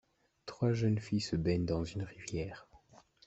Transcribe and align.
Trois 0.47 0.73
jeunes 0.73 0.97
filles 0.97 1.21
se 1.21 1.35
baignent 1.35 1.67
dans 1.67 1.83
une 1.83 2.01
rivière. 2.01 2.67